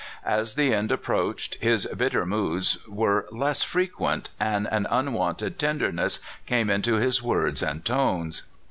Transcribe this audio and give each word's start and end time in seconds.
As 0.25 0.55
the 0.55 0.73
end 0.73 0.91
approached, 0.91 1.57
his 1.61 1.85
bitter 1.85 2.25
moods 2.25 2.79
were 2.87 3.27
less 3.31 3.61
frequent, 3.61 4.31
and 4.39 4.65
an 4.71 4.87
unwonted 4.89 5.59
tenderness 5.59 6.19
came 6.47 6.71
into 6.71 6.95
his 6.95 7.21
words 7.21 7.61
and 7.61 7.85
tones. 7.85 8.41